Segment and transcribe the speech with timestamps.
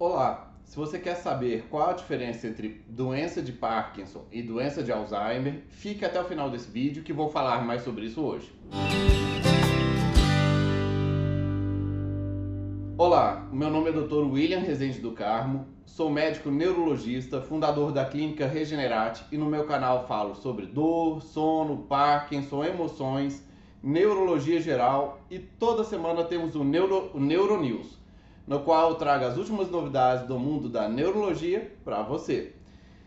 [0.00, 4.92] Olá, se você quer saber qual a diferença entre doença de Parkinson e doença de
[4.92, 8.48] Alzheimer, fique até o final desse vídeo que vou falar mais sobre isso hoje.
[12.96, 14.22] Olá, meu nome é Dr.
[14.30, 20.06] William Rezende do Carmo, sou médico neurologista, fundador da clínica Regenerate e no meu canal
[20.06, 23.44] falo sobre dor, sono, Parkinson, emoções,
[23.82, 27.98] neurologia geral e toda semana temos o Neuro, o Neuronews
[28.48, 32.54] no qual eu trago as últimas novidades do mundo da neurologia para você.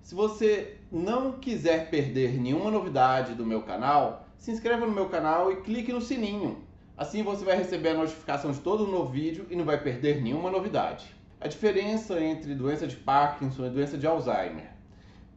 [0.00, 5.50] Se você não quiser perder nenhuma novidade do meu canal, se inscreva no meu canal
[5.50, 6.62] e clique no sininho.
[6.96, 10.52] Assim você vai receber a notificação de todo novo vídeo e não vai perder nenhuma
[10.52, 11.12] novidade.
[11.40, 14.70] A diferença entre doença de Parkinson e doença de Alzheimer.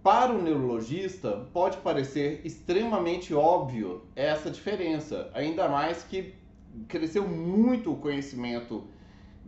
[0.03, 6.35] Para o neurologista, pode parecer extremamente óbvio essa diferença, ainda mais que
[6.87, 8.87] cresceu muito o conhecimento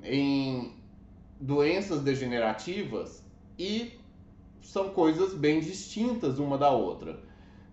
[0.04, 0.74] em
[1.40, 3.24] doenças degenerativas
[3.58, 3.94] e
[4.62, 7.20] são coisas bem distintas uma da outra.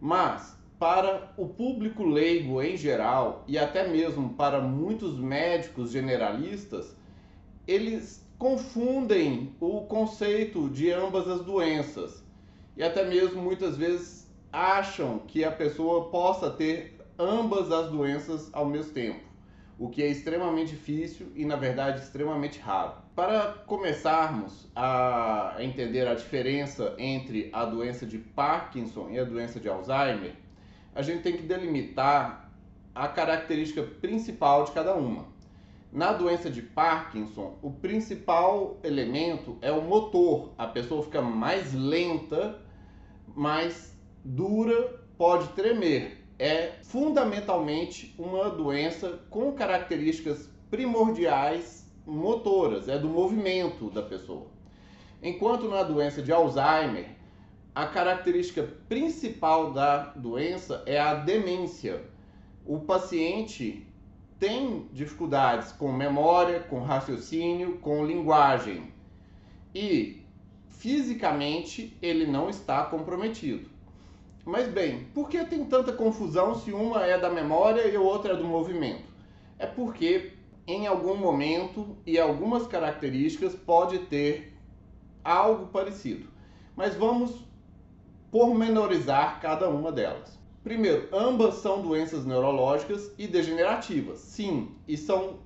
[0.01, 6.95] Mas para o público leigo em geral e até mesmo para muitos médicos generalistas,
[7.67, 12.23] eles confundem o conceito de ambas as doenças
[12.77, 18.67] e até mesmo muitas vezes acham que a pessoa possa ter ambas as doenças ao
[18.67, 19.27] mesmo tempo
[19.79, 22.95] o que é extremamente difícil e, na verdade, extremamente raro.
[23.15, 29.69] Para começarmos a entender a diferença entre a doença de Parkinson e a doença de
[29.69, 30.35] Alzheimer,
[30.95, 32.51] a gente tem que delimitar
[32.95, 35.27] a característica principal de cada uma.
[35.93, 40.53] Na doença de Parkinson, o principal elemento é o motor.
[40.57, 42.61] A pessoa fica mais lenta,
[43.35, 53.91] mais dura, pode tremer é fundamentalmente uma doença com características primordiais motoras, é do movimento
[53.91, 54.47] da pessoa.
[55.23, 57.09] Enquanto na doença de Alzheimer,
[57.75, 62.03] a característica principal da doença é a demência.
[62.65, 63.87] O paciente
[64.39, 68.93] tem dificuldades com memória, com raciocínio, com linguagem
[69.75, 70.23] e
[70.69, 73.76] fisicamente ele não está comprometido.
[74.47, 78.33] Mas bem, por que tem tanta confusão se uma é da memória e a outra
[78.33, 79.03] é do movimento?
[79.59, 80.35] É porque
[80.69, 84.57] em algum momento e algumas características pode ter
[85.25, 86.29] algo parecido.
[86.77, 87.45] Mas vamos
[88.31, 90.39] pormenorizar cada uma delas.
[90.63, 94.21] Primeiro, ambas são doenças neurológicas e degenerativas.
[94.21, 95.41] Sim, e são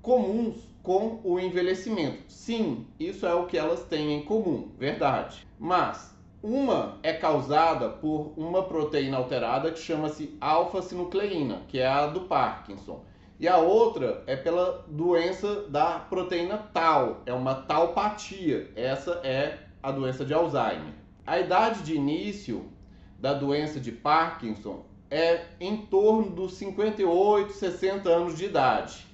[0.00, 2.22] comuns com o envelhecimento.
[2.26, 5.46] Sim, isso é o que elas têm em comum, verdade.
[5.58, 6.15] Mas
[6.46, 13.02] uma é causada por uma proteína alterada que chama-se alfa-sinucleína, que é a do Parkinson.
[13.40, 18.70] E a outra é pela doença da proteína tau, é uma taupatia.
[18.76, 20.94] Essa é a doença de Alzheimer.
[21.26, 22.70] A idade de início
[23.18, 29.04] da doença de Parkinson é em torno dos 58, 60 anos de idade.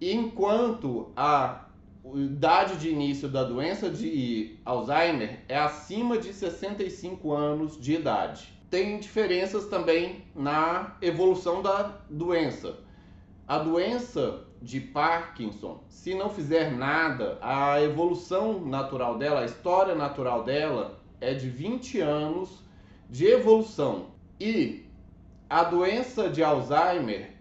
[0.00, 1.67] Enquanto a
[2.14, 8.52] a idade de início da doença de Alzheimer é acima de 65 anos de idade.
[8.70, 12.76] Tem diferenças também na evolução da doença.
[13.46, 20.44] A doença de Parkinson, se não fizer nada, a evolução natural dela, a história natural
[20.44, 22.62] dela é de 20 anos
[23.08, 24.06] de evolução.
[24.38, 24.84] E
[25.48, 27.37] a doença de Alzheimer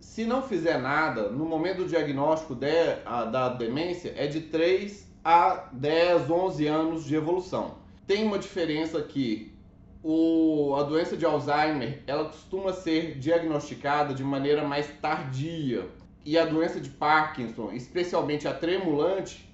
[0.00, 5.06] se não fizer nada, no momento do diagnóstico de, a, da demência, é de 3
[5.24, 7.76] a 10, 11 anos de evolução.
[8.06, 9.52] Tem uma diferença que
[10.02, 15.88] o, a doença de Alzheimer ela costuma ser diagnosticada de maneira mais tardia
[16.24, 19.48] e a doença de Parkinson, especialmente a tremulante,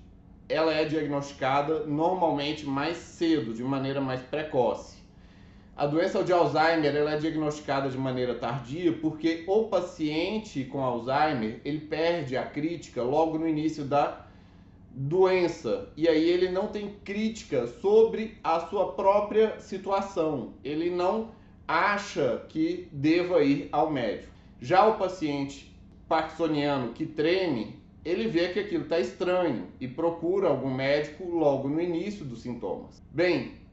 [0.48, 4.93] ela é diagnosticada normalmente mais cedo, de maneira mais precoce.
[5.76, 11.60] A doença de Alzheimer ela é diagnosticada de maneira tardia porque o paciente com Alzheimer
[11.64, 14.24] ele perde a crítica logo no início da
[14.88, 20.52] doença e aí ele não tem crítica sobre a sua própria situação.
[20.62, 21.32] Ele não
[21.66, 24.32] acha que deva ir ao médico.
[24.60, 25.74] Já o paciente
[26.08, 31.80] parkinsoniano que treme, ele vê que aquilo está estranho e procura algum médico logo no
[31.80, 33.02] início dos sintomas.
[33.10, 33.63] Bem,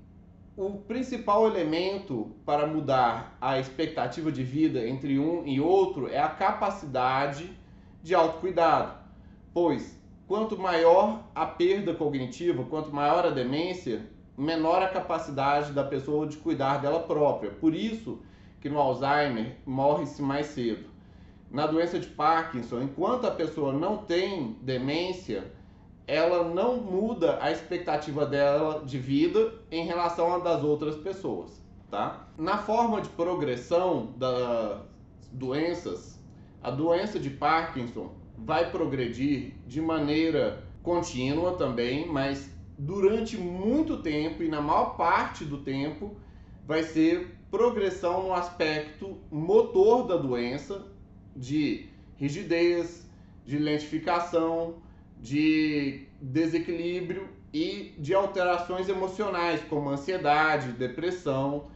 [0.55, 6.27] o principal elemento para mudar a expectativa de vida entre um e outro é a
[6.27, 7.49] capacidade
[8.03, 8.93] de autocuidado,
[9.53, 14.05] pois quanto maior a perda cognitiva, quanto maior a demência,
[14.37, 17.51] menor a capacidade da pessoa de cuidar dela própria.
[17.51, 18.19] Por isso
[18.59, 20.89] que no Alzheimer morre-se mais cedo.
[21.49, 25.51] Na doença de Parkinson, enquanto a pessoa não tem demência,
[26.07, 32.27] ela não muda a expectativa dela de vida em relação a das outras pessoas, tá?
[32.37, 34.81] Na forma de progressão das
[35.31, 36.19] doenças,
[36.61, 44.49] a doença de Parkinson vai progredir de maneira contínua também, mas durante muito tempo e
[44.49, 46.15] na maior parte do tempo
[46.65, 50.87] vai ser progressão no aspecto motor da doença,
[51.35, 53.09] de rigidez,
[53.45, 54.75] de lentificação,
[55.21, 61.67] de desequilíbrio e de alterações emocionais, como ansiedade, depressão,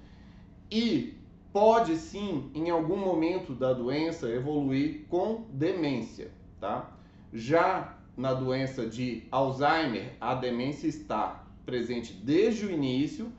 [0.71, 1.13] e
[1.53, 6.91] pode sim, em algum momento da doença, evoluir com demência, tá?
[7.31, 13.31] Já na doença de Alzheimer, a demência está presente desde o início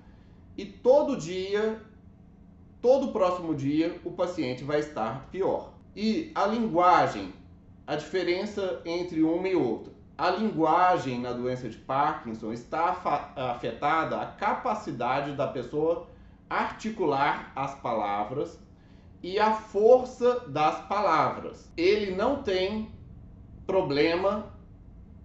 [0.56, 1.80] e todo dia,
[2.80, 5.74] todo próximo dia, o paciente vai estar pior.
[5.94, 7.32] E a linguagem,
[7.86, 9.95] a diferença entre uma e outra.
[10.18, 12.96] A linguagem na doença de Parkinson está
[13.36, 16.08] afetada a capacidade da pessoa
[16.48, 18.58] articular as palavras
[19.22, 21.70] e a força das palavras.
[21.76, 22.90] Ele não tem
[23.66, 24.46] problema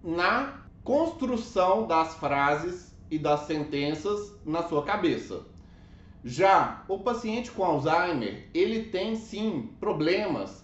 [0.02, 5.46] na construção das frases e das sentenças na sua cabeça.
[6.22, 10.62] Já o paciente com Alzheimer, ele tem sim problemas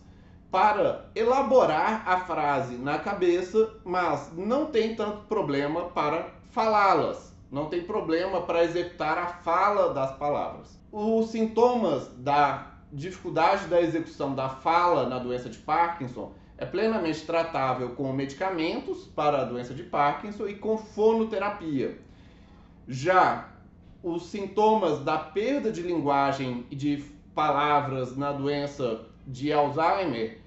[0.51, 7.37] para elaborar a frase na cabeça, mas não tem tanto problema para falá-las.
[7.51, 10.79] Não tem problema para executar a fala das palavras.
[10.93, 17.91] Os sintomas da dificuldade da execução da fala na doença de Parkinson é plenamente tratável
[17.91, 21.99] com medicamentos para a doença de Parkinson e com fonoterapia.
[22.87, 23.49] Já
[24.03, 27.05] os sintomas da perda de linguagem e de
[27.35, 30.39] palavras na doença de Alzheimer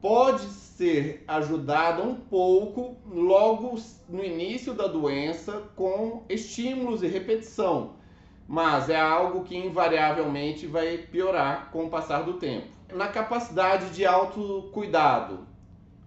[0.00, 3.78] pode ser ajudado um pouco logo
[4.08, 7.92] no início da doença com estímulos e repetição,
[8.46, 12.66] mas é algo que invariavelmente vai piorar com o passar do tempo.
[12.92, 15.46] Na capacidade de autocuidado,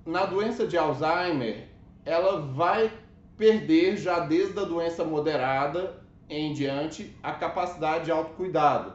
[0.06, 1.70] na doença de Alzheimer,
[2.06, 2.92] ela vai
[3.38, 8.94] perder já desde a doença moderada em diante a capacidade de autocuidado.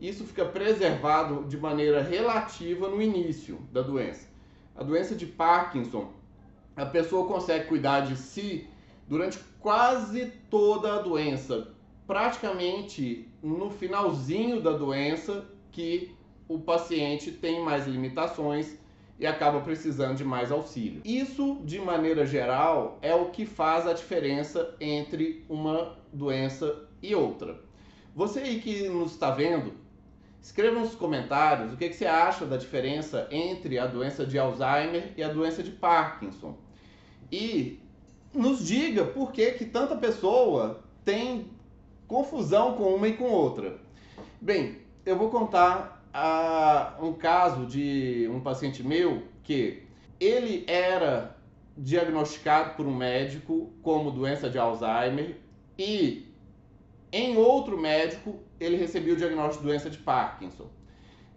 [0.00, 4.28] Isso fica preservado de maneira relativa no início da doença.
[4.74, 6.12] A doença de Parkinson,
[6.76, 8.66] a pessoa consegue cuidar de si
[9.08, 11.68] durante quase toda a doença,
[12.06, 16.14] praticamente no finalzinho da doença que
[16.48, 18.78] o paciente tem mais limitações
[19.18, 21.02] e acaba precisando de mais auxílio.
[21.04, 27.60] Isso, de maneira geral, é o que faz a diferença entre uma doença e outra.
[28.14, 29.72] Você aí que nos está vendo,
[30.44, 35.14] escreva nos comentários o que, que você acha da diferença entre a doença de Alzheimer
[35.16, 36.58] e a doença de Parkinson.
[37.32, 37.80] E
[38.30, 41.50] nos diga por que, que tanta pessoa tem
[42.06, 43.78] confusão com uma e com outra.
[44.38, 49.82] Bem, eu vou contar a um caso de um paciente meu que
[50.20, 51.38] ele era
[51.74, 55.38] diagnosticado por um médico como doença de Alzheimer
[55.78, 56.28] e
[57.10, 60.68] em outro médico ele recebia o diagnóstico de doença de Parkinson.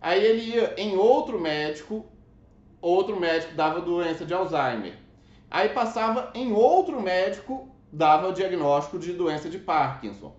[0.01, 2.05] Aí ele ia em outro médico,
[2.81, 4.93] outro médico dava doença de Alzheimer.
[5.49, 10.35] Aí passava em outro médico, dava o diagnóstico de doença de Parkinson.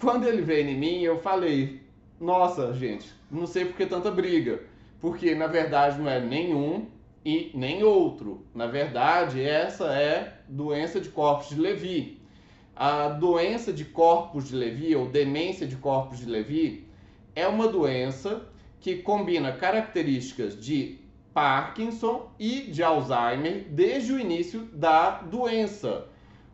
[0.00, 1.82] Quando ele veio em mim, eu falei:
[2.20, 4.62] nossa, gente, não sei por que tanta briga.
[5.00, 6.86] Porque na verdade não é nenhum
[7.24, 8.46] e nem outro.
[8.54, 12.17] Na verdade, essa é doença de corpos de Levi.
[12.80, 16.86] A doença de corpos de Levi, ou demência de corpos de Levi,
[17.34, 18.46] é uma doença
[18.80, 21.00] que combina características de
[21.34, 26.06] Parkinson e de Alzheimer desde o início da doença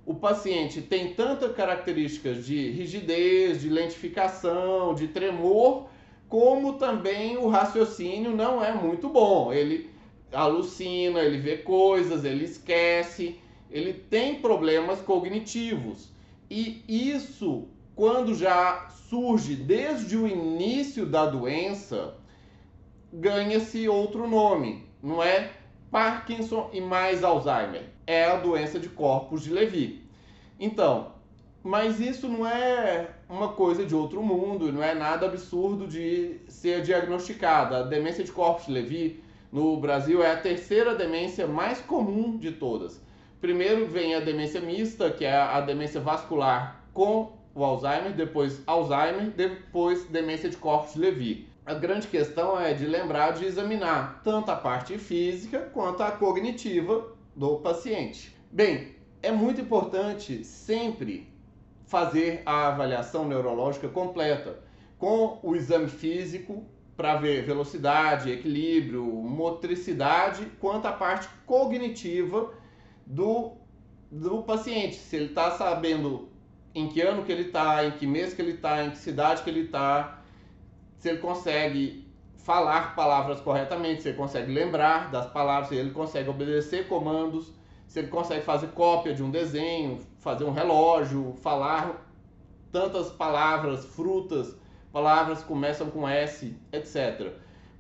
[0.07, 5.89] o paciente tem tantas características de rigidez, de lentificação, de tremor,
[6.29, 9.53] como também o raciocínio não é muito bom.
[9.53, 9.91] Ele
[10.31, 13.41] alucina, ele vê coisas, ele esquece,
[13.71, 16.13] ele tem problemas cognitivos.
[16.51, 22.15] E isso, quando já surge desde o início da doença,
[23.13, 25.51] ganha-se outro nome, não é
[25.91, 30.03] Parkinson e mais Alzheimer é a doença de corpos de Levi.
[30.59, 31.13] Então,
[31.63, 36.83] mas isso não é uma coisa de outro mundo, não é nada absurdo de ser
[36.83, 37.79] diagnosticada.
[37.79, 42.53] A demência de corpos de Levi no Brasil é a terceira demência mais comum de
[42.53, 43.01] todas.
[43.45, 49.29] Primeiro vem a demência mista, que é a demência vascular com o Alzheimer, depois Alzheimer,
[49.33, 50.57] depois demência de
[50.97, 51.47] Levi.
[51.67, 57.13] A grande questão é de lembrar de examinar tanto a parte física quanto a cognitiva
[57.37, 58.35] do paciente.
[58.51, 61.31] Bem, é muito importante sempre
[61.85, 64.59] fazer a avaliação neurológica completa,
[64.99, 66.65] com o exame físico
[66.97, 72.64] para ver velocidade, equilíbrio, motricidade, quanto a parte cognitiva
[73.07, 73.53] do,
[74.11, 74.97] do paciente.
[74.97, 76.29] Se ele está sabendo
[76.75, 79.43] em que ano que ele está, em que mês que ele está, em que cidade
[79.43, 80.21] que ele está,
[80.99, 82.05] se ele consegue
[82.37, 87.53] falar palavras corretamente, se ele consegue lembrar das palavras, se ele consegue obedecer comandos,
[87.87, 92.05] se ele consegue fazer cópia de um desenho, fazer um relógio, falar
[92.73, 94.57] tantas palavras, frutas,
[94.93, 97.33] palavras começam com S, etc.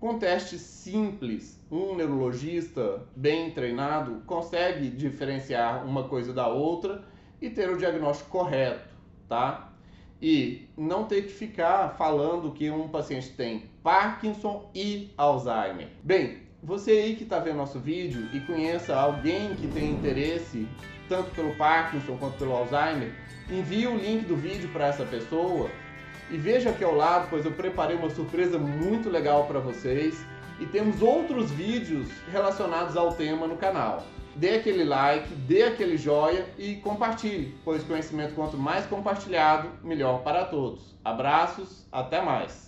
[0.05, 7.03] Com testes simples, um neurologista bem treinado consegue diferenciar uma coisa da outra
[7.41, 8.87] e ter o diagnóstico correto,
[9.27, 9.73] tá?
[10.21, 15.89] E não ter que ficar falando que um paciente tem Parkinson e Alzheimer.
[16.03, 20.69] Bem, você aí que está vendo nosso vídeo e conheça alguém que tem interesse
[21.09, 23.11] tanto pelo Parkinson quanto pelo Alzheimer,
[23.51, 25.71] envie o link do vídeo para essa pessoa
[26.31, 30.25] e veja aqui ao lado, pois eu preparei uma surpresa muito legal para vocês
[30.59, 34.04] e temos outros vídeos relacionados ao tema no canal.
[34.37, 40.45] Dê aquele like, dê aquele joia e compartilhe, pois conhecimento quanto mais compartilhado, melhor para
[40.45, 40.95] todos.
[41.04, 42.64] Abraços, até mais!